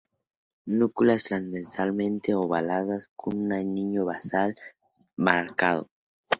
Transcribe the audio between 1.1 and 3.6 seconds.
transversalmente ovadas, con un